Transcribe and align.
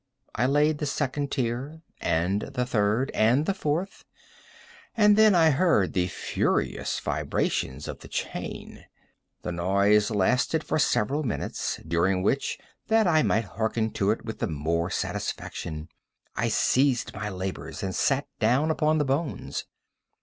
I 0.33 0.47
laid 0.47 0.79
the 0.79 0.87
second 0.87 1.31
tier, 1.31 1.83
and 1.99 2.41
the 2.41 2.65
third, 2.65 3.11
and 3.13 3.45
the 3.45 3.53
fourth; 3.53 4.03
and 4.97 5.15
then 5.15 5.35
I 5.35 5.51
heard 5.51 5.93
the 5.93 6.07
furious 6.07 6.99
vibrations 6.99 7.87
of 7.87 7.99
the 7.99 8.07
chain. 8.07 8.85
The 9.43 9.51
noise 9.51 10.09
lasted 10.09 10.63
for 10.63 10.79
several 10.79 11.21
minutes, 11.21 11.79
during 11.87 12.23
which, 12.23 12.57
that 12.87 13.05
I 13.05 13.21
might 13.21 13.45
hearken 13.45 13.91
to 13.91 14.09
it 14.09 14.25
with 14.25 14.39
the 14.39 14.47
more 14.47 14.89
satisfaction, 14.89 15.87
I 16.35 16.47
ceased 16.47 17.13
my 17.13 17.29
labors 17.29 17.83
and 17.83 17.93
sat 17.93 18.25
down 18.39 18.71
upon 18.71 18.97
the 18.97 19.05
bones. 19.05 19.65